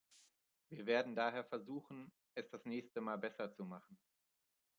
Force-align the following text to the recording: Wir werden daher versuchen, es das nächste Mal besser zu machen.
Wir 0.71 0.87
werden 0.87 1.15
daher 1.15 1.45
versuchen, 1.45 2.11
es 2.33 2.49
das 2.49 2.65
nächste 2.65 3.01
Mal 3.01 3.19
besser 3.19 3.53
zu 3.53 3.63
machen. 3.65 3.99